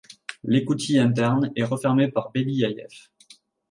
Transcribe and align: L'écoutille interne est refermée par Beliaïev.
L'écoutille 0.43 0.97
interne 0.97 1.51
est 1.55 1.63
refermée 1.63 2.07
par 2.07 2.31
Beliaïev. 2.31 2.89